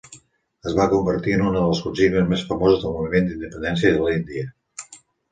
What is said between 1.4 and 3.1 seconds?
una de les consignes més famoses del